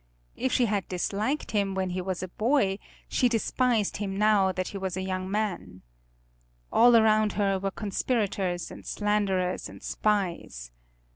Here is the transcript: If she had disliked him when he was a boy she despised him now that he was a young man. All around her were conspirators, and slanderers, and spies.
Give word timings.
If 0.35 0.51
she 0.51 0.65
had 0.65 0.87
disliked 0.89 1.51
him 1.51 1.75
when 1.75 1.91
he 1.91 2.01
was 2.01 2.23
a 2.23 2.27
boy 2.27 2.79
she 3.07 3.29
despised 3.29 3.97
him 3.97 4.17
now 4.17 4.51
that 4.51 4.69
he 4.69 4.77
was 4.79 4.97
a 4.97 5.03
young 5.03 5.29
man. 5.29 5.83
All 6.71 6.95
around 6.95 7.33
her 7.33 7.59
were 7.59 7.69
conspirators, 7.69 8.71
and 8.71 8.83
slanderers, 8.83 9.69
and 9.69 9.83
spies. 9.83 10.71